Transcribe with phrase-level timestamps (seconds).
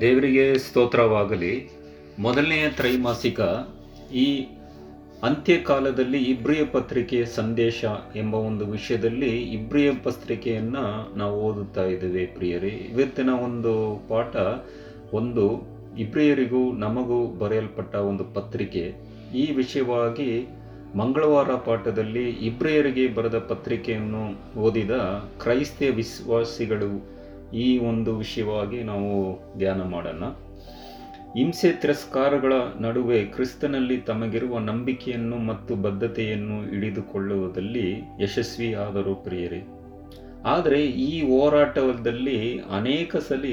[0.00, 1.70] ದೇವರಿಗೆ ಸ್ತೋತ್ರವಾಗಲಿ.
[2.18, 3.40] ಮೊದಲನೆಯ ತ್ರೈಮಾಸಿಕ
[4.14, 4.46] ಈ
[5.22, 7.84] ಅಂತ್ಯಕಾಲದಲ್ಲಿ ಇಬ್ರಿಯ ಪತ್ರಿಕೆಯ ಸಂದೇಶ
[8.16, 12.68] ಎಂಬ ಒಂದು ವಿಷಯದಲ್ಲಿ ಇಬ್ರಿಯ ಪತ್ರಿಕೆಯನ್ನು ನಾವು ಓದುತ್ತಾ ಇದ್ದೇವೆ ಪ್ರಿಯರೇ.
[12.68, 14.36] ಇವತ್ತಿನ ಒಂದು ಪಾಠ
[15.14, 15.62] ಒಂದು
[15.98, 18.94] ಇಬ್ರಿಯರಿಗೂ ನಮಗೂ ಬರೆಯಲ್ಪಟ್ಟ ಒಂದು ಪತ್ರಿಕೆ.
[19.34, 20.48] ಈ ವಿಷಯವಾಗಿ
[20.96, 24.22] ಮಂಗಳವಾರ ಪಾಠದಲ್ಲಿ ಇಬ್ರಿಯರಿಗೆ ಬರೆದ ಪತ್ರಿಕೆಯನ್ನು
[24.60, 24.90] ಓದಿದ
[25.40, 27.14] ಕ್ರೈಸ್ತ ವಿಶ್ವಾಸಿಗಳು
[27.52, 30.24] ಈ ಒಂದು ವಿಷಯವಾಗಿ ನಾವು ಧ್ಯಾನ ಮಾಡೋಣ.
[31.36, 39.62] ಹಿಂಸೆ ತಿರಸ್ಕಾರಗಳ ನಡುವೆ ಕ್ರಿಸ್ತನಲ್ಲಿ ತಮಗಿರುವ ನಂಬಿಕೆಯನ್ನು ಮತ್ತು ಬದ್ಧತೆಯನ್ನು ಹಿಡಿದುಕೊಳ್ಳುವುದಲ್ಲಿ ಯಶಸ್ವಿ ಆದರು ಪ್ರಿಯರೇ.
[40.44, 43.44] ಆದರೆ ಈ ಹೋರಾಟದಲ್ಲಿ ಅನೇಕ ಸಲ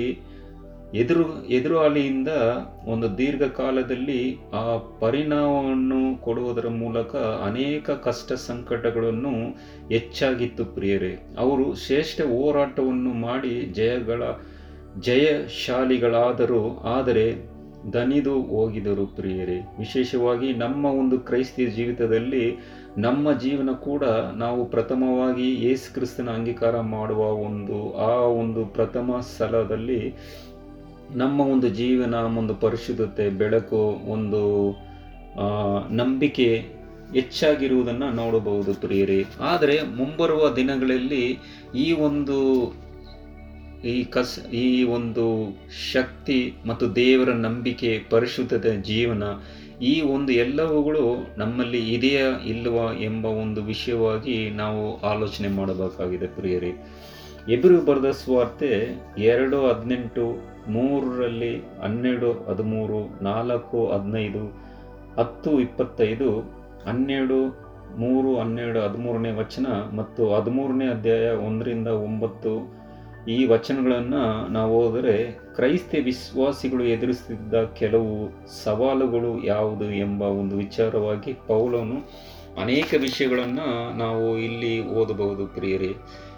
[0.94, 2.28] ಎದುರು, ಎದುರಾಳಿಯಿಂದ
[2.86, 9.30] ಒಂದು ದೀರ್ಘಕಾಲದಲ್ಲಿ ಆ ಪರಿಣಾಮವನ್ನು ಕೊಡುವುದರ ಮೂಲಕ ಅನೇಕ ಕಷ್ಟ ಸಂಕಟಗಳನ್ನು
[9.90, 11.36] ಹೆಚ್ಚಾಗಿತ್ತು ಪ್ರಿಯರೇ.
[11.38, 14.24] ಅವರು ಶ್ರೇಷ್ಠ ಹೋರಾಟವನ್ನು ಮಾಡಿ ಜಯಗಳ,
[15.00, 16.80] ಜಯಶಾಲಿಗಳಾದರು.
[16.84, 17.52] ಆದರೆ
[17.94, 19.58] ದನಿದು ಹೋಗಿದರು ಪ್ರಿಯರೇ.
[19.80, 22.58] ವಿಶೇಷವಾಗಿ ನಮ್ಮ ಒಂದು ಕ್ರೈಸ್ತ ಜೀವಿತದಲ್ಲಿ
[22.98, 24.04] ನಮ್ಮ ಜೀವನ ಕೂಡ
[24.36, 30.14] ನಾವು ಪ್ರಥಮವಾಗಿ ಯೇಸು ಕ್ರಿಸ್ತನ ಅಂಗೀಕಾರ ಮಾಡುವ ಒಂದು, ಆ ಒಂದು ಪ್ರಥಮ ಸ್ಥಳದಲ್ಲಿ
[31.16, 33.82] ನಮ್ಮ ಒಂದು ಜೀವನ ಒಂದು ಪರಿಶುದ್ಧತೆ, ಬೆಳಕು,
[34.12, 34.72] ಒಂದು
[35.90, 36.66] ನಂಬಿಕೆ
[37.14, 39.26] ಹೆಚ್ಚಾಗಿರುವುದನ್ನು ನೋಡಬಹುದು ಪ್ರಿಯರಿ.
[39.40, 41.40] ಆದರೆ ಮುಂಬರುವ ದಿನಗಳಲ್ಲಿ
[41.76, 42.38] ಈ ಒಂದು,
[43.84, 45.26] ಈ ಕಸ, ಈ ಒಂದು
[45.92, 49.24] ಶಕ್ತಿ ಮತ್ತು ದೇವರ ನಂಬಿಕೆ, ಪರಿಶುದ್ಧತೆ ಜೀವನ
[49.82, 51.04] ಈ ಒಂದು ಎಲ್ಲವುಗಳು
[51.38, 56.72] ನಮ್ಮಲ್ಲಿ ಇದೆಯಾ ಇಲ್ಲವಾ ಎಂಬ ಒಂದು ವಿಷಯವಾಗಿ ನಾವು ಆಲೋಚನೆ ಮಾಡಬೇಕಾಗಿದೆ ಪ್ರಿಯರಿ.
[57.54, 58.70] ಎದುರು ಬರೆದ ಸ್ವಾರ್ತೆ
[59.18, 60.26] ಎರಡು ಹದಿನೆಂಟು,
[60.68, 64.44] ಮೂರರಲ್ಲಿ ಹನ್ನೆರಡು, ಹದಿಮೂರು, ನಾಲ್ಕು, ಹದಿನೈದು,
[65.18, 66.30] ಹತ್ತು, ಇಪ್ಪತ್ತೈದು,
[66.86, 67.40] ಹನ್ನೆರಡು,
[67.98, 69.66] ಮೂರು, ಹನ್ನೆರಡು, ಹದಿಮೂರನೇ ವಚನ
[69.96, 72.81] ಮತ್ತು ಹದಿಮೂರನೇ ಅಧ್ಯಾಯ ಒಂದರಿಂದ ಒಂಬತ್ತು
[73.28, 78.34] ಈ ವಚನಗಳನ್ನು ನಾವು ಹೋದರೆ ಕ್ರೈಸ್ತ ವಿಶ್ವಾಸಿಗಳು ಎದುರಿಸುತ್ತಿದ್ದ ಕೆಲವು
[78.64, 82.10] ಸವಾಲುಗಳು ಯಾವುದು ಎಂಬ ಒಂದು ವಿಚಾರವಾಗಿ ಪೌಲನು
[82.62, 85.96] ಅನೇಕ ವಿಷಯಗಳನ್ನು ನಾವು ಇಲ್ಲಿ ಓದಬಹುದು ಪ್ರಿಯರೇ.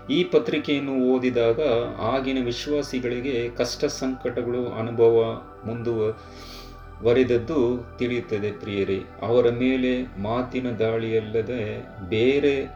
[0.09, 1.59] ಈ ಪತ್ರಿಕೆಯನ್ನು ಓದಿದಾಗ
[2.01, 8.99] ಆಗಿನ ವಿಶ್ವಾಸಿಗಳಿಗೆ ಕಷ್ಟ ಸಂಕಟಗಳು ಅನುಭವ ಮುಂದುವರಿದದ್ದು ತಿಳಿಯುತ್ತದೆ ಪ್ರಿಯರೇ.
[9.21, 12.67] ಅವರ ಮೇಲೆ ಮಾತಿನ ದಾಳಿಯಲ್ಲದೆ ಬೇರೆ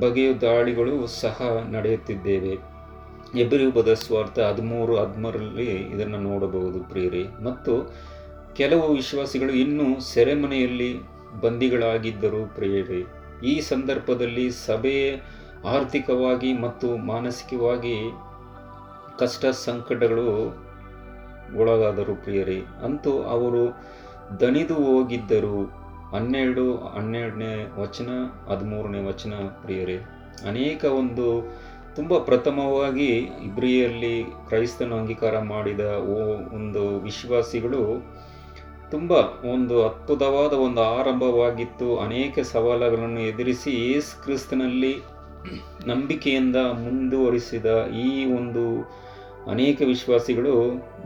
[0.00, 2.73] ಬಗೆಯ ದಾಳಿಗಳು ಸಹ ನಡೆಯುತ್ತಿದ್ದೇವೆ.
[3.34, 7.44] ಎಬ್ರಿಯುಬದ ಸ್ವಾರ್ಥ ಹದಿಮೂರು, ಹದಿಮೂರರಲ್ಲಿ ಇದನ್ನು ನೋಡಬಹುದು ಪ್ರಿಯರಿ.
[7.44, 7.94] ಮತ್ತು
[8.54, 10.98] ಕೆಲವು ವಿಶ್ವಾಸಿಗಳು ಇನ್ನೂ ಸೆರೆಮನೆಯಲ್ಲಿ
[11.40, 13.06] ಬಂದಿಗಳಾಗಿದ್ದರು ಪ್ರಿಯರಿ.
[13.46, 15.16] ಈ ಸಂದರ್ಭದಲ್ಲಿ ಸಭೆಯ
[15.66, 17.96] ಆರ್ಥಿಕವಾಗಿ ಮತ್ತು ಮಾನಸಿಕವಾಗಿ
[19.18, 20.56] ಕಷ್ಟ ಸಂಕಟಗಳು
[21.58, 22.60] ಒಳಗಾದರು ಪ್ರಿಯರಿ.
[22.60, 23.82] ಅಂತೂ ಅವರು
[24.40, 25.84] ದಣಿದು ಹೋಗಿದ್ದರು.
[26.16, 28.08] ಹನ್ನೆರಡು, ಹನ್ನೆರಡನೇ ವಚನ,
[28.48, 29.96] ಹದಿಮೂರನೇ ವಚನ ಪ್ರಿಯರಿ.
[30.48, 31.52] ಅನೇಕ ಒಂದು
[31.96, 33.10] ತುಂಬ ಪ್ರಥಮವಾಗಿ
[33.44, 36.16] ಇಬ್ರಿಯಲ್ಲಿ ಕ್ರೈಸ್ತನ ಅಂಗೀಕಾರ ಮಾಡಿದ ಓ
[36.56, 37.82] ಒಂದು ವಿಶ್ವಾಸಿಗಳು
[38.90, 39.12] ತುಂಬ
[39.52, 41.96] ಒಂದು ಅದ್ಭುತವಾದ ಒಂದು ಆರಂಭವಾಗಿತ್ತು.
[41.98, 44.92] ಅನೇಕ ಸವಾಲುಗಳನ್ನು ಎದುರಿಸಿ ಯೇಸು ಕ್ರಿಸ್ತನಲ್ಲಿ
[45.86, 47.66] ನಂಬಿಕೆಯಿಂದ ಮುಂದುವರಿಸಿದ
[48.04, 48.64] ಈ ಒಂದು
[49.50, 50.52] ಅನೇಕ ವಿಶ್ವಾಸಿಗಳು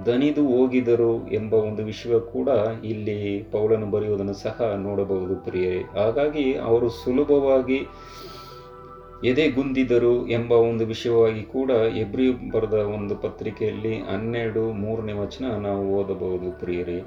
[0.07, 2.49] ದನಿದು ಹೋಗಿದರು ಎಂಬ ಒಂದು ವಿಷಯ ಕೂಡ
[2.85, 5.83] ಇಲ್ಲಿ ಪೌಡನು ಬರೆಯುವುದನ್ನು ಸಹ ನೋಡಬಹುದು ಪ್ರಿಯರೇ.
[5.95, 7.81] ಹಾಗಾಗಿ ಅವರು ಸುಲಭವಾಗಿ
[9.25, 17.03] ಎದೆಗುಂದಿದರು ಎಂಬ ಒಂದು ವಿಷಯವಾಗಿ ಕೂಡ ಎಬ್ರಿ ಬರೆದ ಒಂದು ಪತ್ರಿಕೆಯಲ್ಲಿ ಹನ್ನೆರಡು ಮೂರನೇ ವಚನ ನಾವು ಓದಬಹುದು ಪ್ರಿಯರೇ.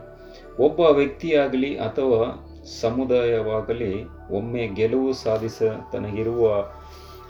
[0.60, 2.48] ಒಬ್ಬ ವ್ಯಕ್ತಿಯಾಗಲಿ ಅಥವಾ
[2.82, 6.66] ಸಮುದಾಯವಾಗಲಿ, ಒಮ್ಮೆ ಗೆಲುವು ಸಾಧಿಸ ತನಗಿರುವ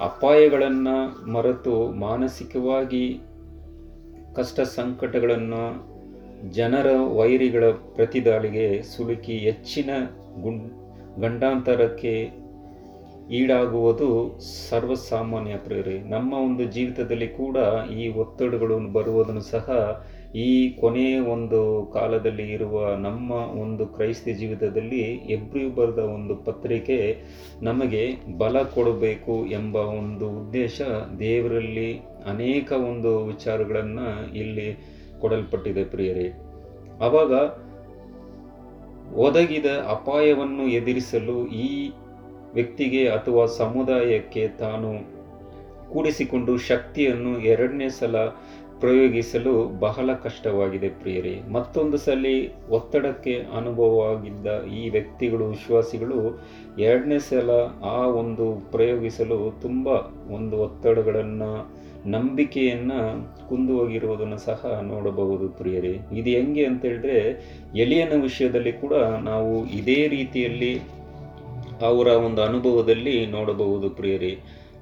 [0.02, 3.20] ಅಪಾಯಗಳನ್ನು ಮರೆತು ಮಾನಸಿಕವಾಗಿ
[4.36, 5.92] ಕಷ್ಟ ಸಂಕಟಗಳನ್ನು
[6.52, 6.88] ಜನರ
[7.18, 9.90] ವೈರಿಗಳ ಪ್ರತಿದಾಳಿಗೆ ಸುಲುಕಿ ಹೆಚ್ಚಿನ
[10.42, 10.68] ಗುಂಡ್
[11.22, 12.41] ಗಂಡಾಂತರಕ್ಕೆ
[13.30, 14.40] ಈಡಾಗುವುದು
[14.70, 17.58] ಸರ್ವಸಾಮಾನ್ಯ ಪ್ರೇರೆ ನಮ್ಮ ಒಂದು ಜೀವಿತದಲ್ಲಿ ಕೂಡ
[17.98, 19.68] ಈ ಒತ್ತಡಗಳು ಬರುವುದನ್ನು ಸಹ
[20.36, 27.22] ಈ ಕೊನೆಯ ಒಂದು ಕಾಲದಲ್ಲಿ ಇರುವ ನಮ್ಮ ಒಂದು ಕ್ರೈಸ್ತ ಜೀವಿತದಲ್ಲಿ ಎಬ್ರಿ ಬರೆದ ಒಂದು ಪತ್ರಿಕೆ
[27.62, 28.04] ನಮಗೆ
[28.38, 30.82] ಬಲ ಕೊಡಬೇಕು ಎಂಬ ಒಂದು ಉದ್ದೇಶ
[31.20, 31.94] ದೇವರಲ್ಲಿ
[32.26, 34.68] ಅನೇಕ ಒಂದು ವಿಚಾರಗಳನ್ನು ಇಲ್ಲಿ
[35.20, 36.30] ಕೊಡಲ್ಪಟ್ಟಿದೆ ಪ್ರಿಯರೇ.
[37.02, 37.34] ಆವಾಗ
[39.16, 41.92] ಒದಗಿದ ಅಪಾಯವನ್ನು ಎದುರಿಸಲು ಈ
[42.54, 45.22] ವ್ಯಕ್ತಿಗೆ ಅಥವಾ ಸಮುದಾಯಕ್ಕೆ ತಾನು
[45.94, 48.16] ಕೂಡಿಸಿಕೊಂಡು ಶಕ್ತಿಯನ್ನು ಎರಡನೇ ಸಲ
[48.80, 51.42] ಪ್ರಯೋಗಿಸಲು ಬಹಳ ಕಷ್ಟವಾಗಿದೆ ಪ್ರಿಯರೇ.
[51.52, 52.26] ಮತ್ತೊಂದು ಸಲ
[52.70, 56.42] ಒತ್ತಡಕ್ಕೆ ಅನುಭವವಾಗಿದ್ದ ಈ ವ್ಯಕ್ತಿಗಳು, ವಿಶ್ವಾಸಿಗಳು
[56.80, 57.50] ಎರಡನೇ ಸಲ
[57.84, 59.88] ಆ ಒಂದು ಪ್ರಯೋಗಿಸಲು ತುಂಬ
[60.32, 61.72] ಒಂದು ಒತ್ತಡಗಳನ್ನು,
[62.06, 66.00] ನಂಬಿಕೆಯನ್ನು ಕುಂದು ಹೋಗಿರುವುದನ್ನು ಸಹ ನೋಡಬಹುದು ಪ್ರಿಯರೇ.
[66.14, 67.30] ಇದು ಹೆಂಗೆ ಅಂತ ಹೇಳಿದ್ರೆ,
[67.76, 71.01] ಎಲಿಯನ ವಿಷಯದಲ್ಲಿ ಕೂಡ ನಾವು ಇದೇ ರೀತಿಯಲ್ಲಿ
[71.82, 74.38] ಅವರ ಒಂದು ಅನುಭವದಲ್ಲಿ ನೋಡಬಹುದು ಪ್ರಿಯರಿ.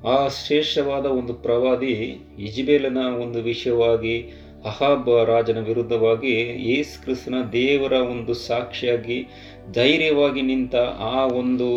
[0.07, 1.93] ಆ ಶ್ರೇಷ್ಠವಾದ ಒಂದು ಪ್ರವಾದಿ
[2.39, 4.21] ಇಜ್ಬೇಲನ ಒಂದು ವಿಷಯವಾಗಿ,
[4.65, 6.35] ಅಹಾಬ ರಾಜನ ವಿರುದ್ಧವಾಗಿ,
[6.71, 9.27] ಯೇಸು ಕ್ರಿಸ್ತನ ದೇವರ ಒಂದು ಸಾಕ್ಷಿಯಾಗಿ
[9.73, 10.75] ಧೈರ್ಯವಾಗಿ ನಿಂತ
[11.15, 11.69] ಆ ಒಂದು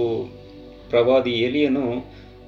[0.90, 1.86] ಪ್ರವಾದಿ ಎಲಿಯನು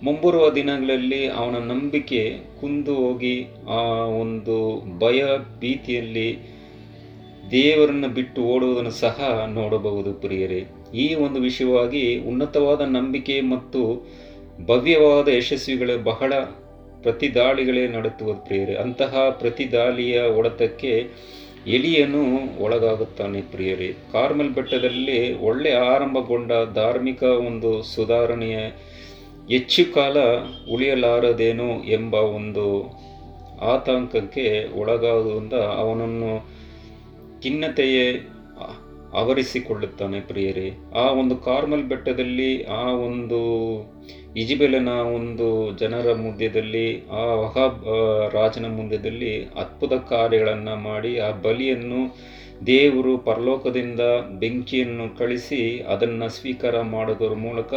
[0.02, 3.82] ಮುಂಬರುವ ದಿನಗಳಲ್ಲಿ ಅವನ ನಂಬಿಕೆ ಕುಂದು ಹೋಗಿ, ಆ
[4.22, 4.56] ಒಂದು
[4.98, 5.24] ಭಯ
[5.60, 6.53] ಭೀತಿಯಲ್ಲಿ
[7.50, 10.64] ದೇವರನ್ನು ಬಿಟ್ಟು ಓಡುವುದನ್ನು ಸಹ ನೋಡಬಹುದು ಪ್ರಿಯರೇ.
[10.94, 14.06] ಈ ಒಂದು ವಿಷಯವಾಗಿ ಉನ್ನತವಾದ ನಂಬಿಕೆ ಮತ್ತು
[14.66, 16.32] ಭವ್ಯವಾದ ಯಶಸ್ವಿಗಳೇ ಬಹಳ
[17.02, 18.74] ಪ್ರತಿದಾಳಿಗಳೇ ನಡೆಸುವ ಪ್ರಿಯರೇ.
[18.74, 21.06] ಅಂತಹ ಪ್ರತಿದಾಳಿಯ ಹೊಡೆತಕ್ಕೆ
[21.66, 22.22] ಎಲಿಯನು
[22.62, 23.94] ಒಳಗಾಗುತ್ತಾನೆ ಪ್ರಿಯರೇ.
[24.12, 28.58] ಕಾರ್ಮೆಲ್ ಬೆಟ್ಟದಲ್ಲಿ ಒಳ್ಳೆ ಆರಂಭಗೊಂಡ ಧಾರ್ಮಿಕ ಒಂದು ಸುಧಾರಣೆಯ
[29.50, 30.16] ಹೆಚ್ಚು ಕಾಲ
[30.72, 32.82] ಉಳಿಯಲಾರದೇನು ಎಂಬ ಒಂದು
[33.60, 36.63] ಆತಂಕಕ್ಕೆ ಒಳಗಾಗುವುದರಿಂದ ಅವನನ್ನು
[37.44, 38.06] ಖಿನ್ನತೆಯೇ
[39.20, 40.68] ಆವರಿಸಿಕೊಳ್ಳುತ್ತಾನೆ ಪ್ರಿಯರೇ.
[40.94, 43.40] ಆ ಒಂದು ಕಾರ್ಮಲ್ ಬೆಟ್ಟದಲ್ಲಿ, ಆ ಒಂದು
[44.36, 47.78] ಇಜಿಬೆಲನ ಒಂದು ಜನರ ಮುಂದ್ಯದಲ್ಲಿ ಆ ವಹಾಬ್
[48.34, 52.00] ರಾಜನ ಮುಂದ್ಯದಲ್ಲಿ ಅದ್ಭುತ ಕಾರ್ಯಗಳನ್ನು ಮಾಡಿ, ಆ ಬಲಿಯನ್ನು
[52.66, 54.02] ದೇವರು ಪರಲೋಕದಿಂದ
[54.40, 55.62] ಬೆಂಕಿಯನ್ನು ಕಳಿಸಿ
[55.92, 57.74] ಅದನ್ನು ಸ್ವೀಕಾರ ಮಾಡೋದರ ಮೂಲಕ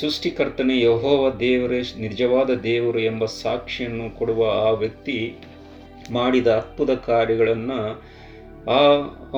[0.00, 5.18] ಸೃಷ್ಟಿಕರ್ತನೇ ಯಹೋವ ದೇವರೇ ನಿಜವಾದ ದೇವರು ಎಂಬ ಸಾಕ್ಷಿಯನ್ನು ಕೊಡುವ ಆ ವ್ಯಕ್ತಿ
[6.10, 7.80] ಮಾಡಿದ ಅದ್ಭುತ ಕಾರ್ಯಗಳನ್ನು
[8.68, 8.82] ಆ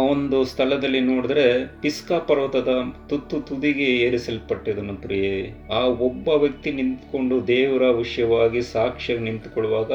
[0.01, 2.69] ಒಂದು ಸ್ಥಳದಲ್ಲಿ ನೋಡಿದ್ರೆ ಪಿಸ್ಕಾ ಪರ್ವತದ
[3.09, 5.51] ತುತ್ತು ತುದಿಗೆ ಏರಿಸಲ್ಪಟ್ಟಿದನು ಪ್ರಿಯೆ.
[5.73, 9.93] ಆ ಒಬ್ಬ ವ್ಯಕ್ತಿ ನಿಂತ್ಕೊಂಡು ದೇವರ ವಿಷಯವಾಗಿ ಸಾಕ್ಷ್ಯ ನಿಂತುಕೊಳ್ಳುವಾಗ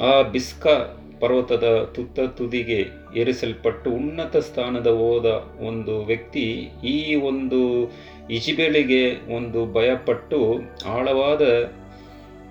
[0.00, 0.74] ಆ ಬಿಸ್ಕಾ
[1.20, 2.86] ಪರ್ವತದ ತುತ್ತ ತುದಿಗೆ
[3.16, 5.26] ಏರಿಸಲ್ಪಟ್ಟು ಉನ್ನತ ಸ್ಥಾನದ ಹೋದ
[5.66, 7.90] ಒಂದು ವ್ಯಕ್ತಿ ಈ ಒಂದು
[8.30, 11.42] ಇಜಿಬೆಳಿಗೆ ಒಂದು ಭಯಪಟ್ಟು ಆಳವಾದ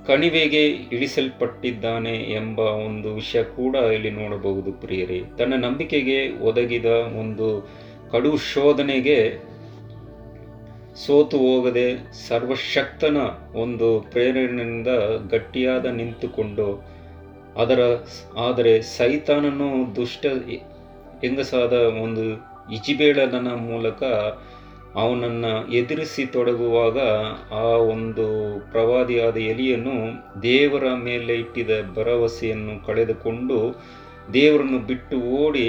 [0.08, 5.22] ಕಣಿವೆಗೆ ಇಳಿಸಲ್ಪಟ್ಟಿದ್ದಾನೆ ಎಂಬ ಒಂದು ವಿಷಯ ಕೂಡ ಇಲ್ಲಿ ನೋಡಬಹುದು ಪ್ರಿಯರೇ.
[5.38, 6.86] ತನ್ನ ನಂಬಿಕೆಗೆ ಒದಗಿದ
[7.20, 7.70] ಒಂದು
[8.12, 9.52] ಕಡು ಶೋಧನೆಗೆ
[11.06, 13.18] ಸೋತು ಹೋಗದೆ ಸರ್ವಶಕ್ತನ
[13.56, 14.88] ಒಂದು ಪ್ರೇರಣೆಯಿಂದ
[15.30, 16.86] ಗಟ್ಟಿಯಾದ ನಿಂತುಕೊಂಡು
[17.58, 17.80] ಅದರ
[18.38, 20.26] ಆದರೆ ಸೈತಾನನು ದುಷ್ಟ
[21.24, 22.24] ಹೆಂಗಸಾದ ಒಂದು
[22.74, 24.04] ಇಜಿಬೇಳನ ಮೂಲಕ
[24.96, 27.00] ಅವನನ್ನು ಎದುರಿಸಿ ತೊಡಗುವಾಗ
[27.54, 28.26] ಆ ಒಂದು
[28.72, 29.96] ಪ್ರವಾದಿಯಾದ ಎಲಿಯನ್ನು
[30.42, 33.82] ದೇವರ ಮೇಲೆ ಇಟ್ಟಿದ ಭರವಸೆಯನ್ನು ಕಳೆದುಕೊಂಡು
[34.34, 35.68] ದೇವರನ್ನು ಬಿಟ್ಟು ಓಡಿ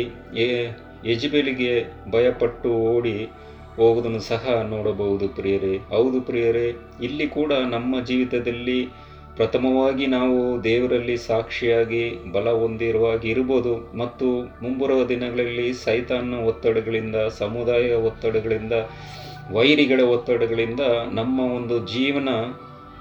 [1.07, 3.29] ಯಜಬೇಲಿಗೆ ಭಯಪಟ್ಟು ಓಡಿ
[3.77, 5.77] ಹೋಗುವುದನ್ನು ಸಹ ನೋಡಬಹುದು ಪ್ರಿಯರೇ.
[5.77, 8.89] ಹೌದು ಪ್ರಿಯರೇ, ಇಲ್ಲಿ ಕೂಡ ನಮ್ಮ ಜೀವಿತದಲ್ಲಿ
[9.37, 12.03] ಪ್ರಥಮವಾಗಿ ನಾವು ದೇವರಲ್ಲಿ ಸಾಕ್ಷಿಯಾಗಿ
[12.33, 13.97] ಬಲ ಹೊಂದಿರುವಾಗಿ ಇರ್ಬೋದು.
[13.97, 14.27] ಮತ್ತು
[14.63, 18.73] ಮುಂಬರುವ ದಿನಗಳಲ್ಲಿ ಸೈತಾನ ಒತ್ತಡಗಳಿಂದ ಸಮುದಾಯ ಒತ್ತಡಗಳಿಂದ,
[19.53, 20.81] ವೈರಿಗಳ ಒತ್ತಡಗಳಿಂದ
[21.13, 22.29] ನಮ್ಮ ಒಂದು ಜೀವನ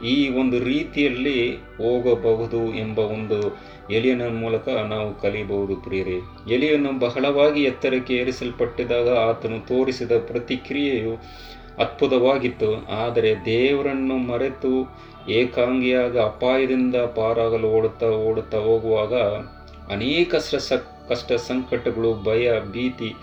[0.03, 3.37] ಈ ಒಂದು ರೀತಿಯಲ್ಲಿ ಹೋಗಬಹುದು ಎಂಬ ಒಂದು
[3.93, 6.17] ಎಲಿಯನ ಮೂಲಕ ನಾವು ಕಲಿಯಬಹುದು ಪ್ರಿಯರಿ.
[6.53, 11.13] ಎಲಿಯನ್ನು ಬಹಳವಾಗಿ ಎತ್ತರಕ್ಕೆ ಏರಿಸಲ್ಪಟ್ಟಿದಾಗ ಆತನು ತೋರಿಸಿದ ಪ್ರತಿಕ್ರಿಯೆಯು
[11.77, 12.85] ಅದ್ಭುತವಾಗಿತ್ತು.
[12.89, 14.95] ಆದರೆ ದೇವರನ್ನು ಮರೆತು
[15.29, 19.13] ಏಕಾಂಗಿಯಾಗಿ ಅಪಾಯದಿಂದ ಪಾರಾಗಲು ಓಡುತ್ತಾ ಓಡುತ್ತಾ ಹೋಗುವಾಗ
[19.91, 20.73] ಅನೇಕ ಸ್ರಸ
[21.09, 23.13] ಕಷ್ಟ ಸಂಕಟಗಳು, ಭಯ, ಭೀತಿ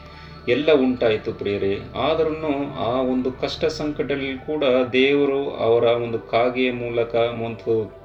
[0.49, 1.79] ಎಲ್ಲ ಉಂಟಾಯಿತು ಪ್ರಿಯರೇ.
[1.97, 2.35] ಆದರೂ
[2.73, 7.99] ಆ ಒಂದು ಕಷ್ಟ ಸಂಕಟದಲ್ಲಿ ಕೂಡ ದೇವರು ಅವರ ಒಂದು ಕಾಗೆಯ ಮೂಲಕ ಒಂದು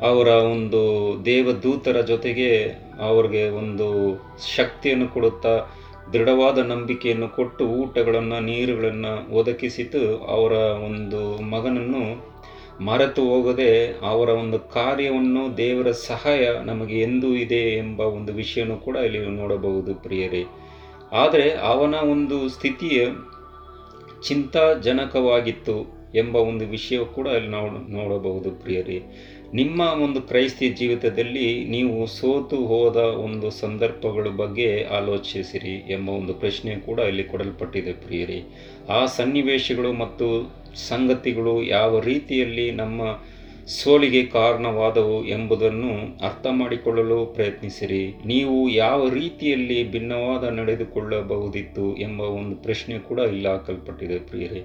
[0.00, 4.16] ಅವರ ಒಂದು ದೇವದೂತರ ಜೊತೆಗೆ ಅವ್ರಿಗೆ ಒಂದು
[4.56, 5.58] ಶಕ್ತಿಯನ್ನು ಕೊಡುತ್ತಾ
[6.12, 10.16] ದೃಢವಾದ ನಂಬಿಕೆಯನ್ನು ಕೊಟ್ಟು ಊಟಗಳನ್ನು, ನೀರುಗಳನ್ನು ಒದಗಿಸಿತು.
[10.18, 12.28] ಅವರ ಒಂದು ಮಗನನ್ನು
[12.84, 19.26] ಮರೆತು ಹೋಗದೆ ಅವರ ಒಂದು ಕಾರ್ಯವನ್ನು ದೇವರ ಸಹಾಯ ನಮಗೆ ಎಂದೂ ಇದೆ ಎಂಬ ಒಂದು ವಿಷಯನೂ ಕೂಡ ಇಲ್ಲಿ
[19.26, 20.44] ನೋಡಬಹುದು ಪ್ರಿಯರೇ.
[21.12, 23.06] ಆದರೆ ಅವನ ಒಂದು ಸ್ಥಿತಿಯ
[24.28, 25.97] ಚಿಂತಾಜನಕವಾಗಿತ್ತು.
[26.14, 29.02] ಎಂಬ ಒಂದು ವಿಷಯ ಕೂಡ ಅಲ್ಲಿ ನಾವು ನೋಡಬಹುದು ಪ್ರಿಯರೇ.
[29.54, 36.98] ನಿಮ್ಮ ಒಂದು ಕ್ರೈಸ್ತ ಜೀವಿತದಲ್ಲಿ ನೀವು ಸೋತು ಹೋದ ಒಂದು ಸಂದರ್ಭಗಳ ಬಗ್ಗೆ ಆಲೋಚಿಸಿರಿ ಎಂಬ ಒಂದು ಪ್ರಶ್ನೆ ಕೂಡ
[36.98, 38.42] ಇಲ್ಲಿ ಕೊಡಲ್ಪಟ್ಟಿದೆ ಪ್ರಿಯರೇ.
[38.88, 43.02] ಆ ಸನ್ನಿವೇಶಗಳು ಮತ್ತು ಸಂಗತಿಗಳು ಯಾವ ರೀತಿಯಲ್ಲಿ ನಮ್ಮ
[43.66, 48.14] ಸೋಲಿಗೆ ಕಾರಣವಾದವು ಎಂಬುದನ್ನು ಅರ್ಥ ಮಾಡಿಕೊಳ್ಳಲು ಪ್ರಯತ್ನಿಸಿರಿ.
[48.26, 54.62] ನೀವು ಯಾವ ರೀತಿಯಲ್ಲಿ ಭಿನ್ನವಾದ ನಡೆದುಕೊಳ್ಳಬಹುದಿತ್ತು ಎಂಬ ಒಂದು ಪ್ರಶ್ನೆ ಕೂಡ ಇಲ್ಲಿ ಹಾಕಲ್ಪಟ್ಟಿದೆ ಪ್ರಿಯರೇ.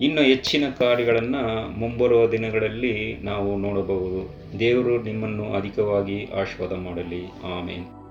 [0.00, 4.34] ಇನ್ನು ಹೆಚ್ಚಿನ ಕಾರ್ಯಗಳನ್ನು ಮುಂಬರುವ ದಿನಗಳಲ್ಲಿ ನಾವು ನೋಡಬಹುದು.
[4.58, 7.26] ದೇವರು ನಿಮ್ಮನ್ನು ಅಧಿಕವಾಗಿ ಆಶೀರ್ವಾದ ಮಾಡಲಿ.
[7.26, 8.03] ಆಮೇಲೆ